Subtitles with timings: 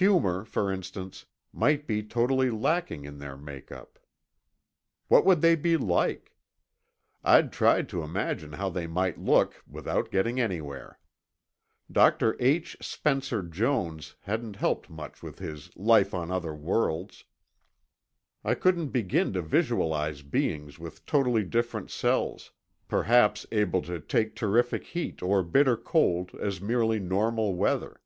[0.00, 3.98] Humor, for instance, might be totally lacking in their make up.
[5.08, 6.34] What would they be like?
[7.22, 10.98] I'd tried to imagine how they might look, without getting anywhere.
[11.92, 12.36] Dr.
[12.40, 12.78] H.
[12.80, 17.24] Spencer Jones hadn't helped much with his Life on Other Worlds.
[18.42, 22.50] I couldn't begin to visualize beings with totally different cells,
[22.88, 28.00] perhaps able to take terrific heat or bitter cold as merely normal weather.